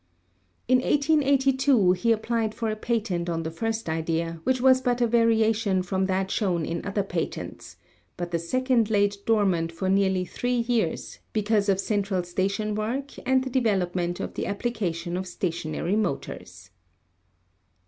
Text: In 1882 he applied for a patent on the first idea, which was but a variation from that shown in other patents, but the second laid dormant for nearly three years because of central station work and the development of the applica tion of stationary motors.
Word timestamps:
In 0.67 0.79
1882 0.79 1.91
he 1.91 2.11
applied 2.11 2.55
for 2.55 2.71
a 2.71 2.75
patent 2.75 3.29
on 3.29 3.43
the 3.43 3.51
first 3.51 3.87
idea, 3.87 4.41
which 4.45 4.59
was 4.59 4.81
but 4.81 4.99
a 4.99 5.05
variation 5.05 5.83
from 5.83 6.07
that 6.07 6.31
shown 6.31 6.65
in 6.65 6.83
other 6.83 7.03
patents, 7.03 7.77
but 8.17 8.31
the 8.31 8.39
second 8.39 8.89
laid 8.89 9.17
dormant 9.27 9.71
for 9.71 9.89
nearly 9.89 10.25
three 10.25 10.55
years 10.67 11.19
because 11.33 11.69
of 11.69 11.79
central 11.79 12.23
station 12.23 12.73
work 12.73 13.11
and 13.27 13.43
the 13.43 13.51
development 13.51 14.19
of 14.19 14.33
the 14.33 14.45
applica 14.45 14.91
tion 14.95 15.15
of 15.15 15.27
stationary 15.27 15.95
motors. 15.95 16.71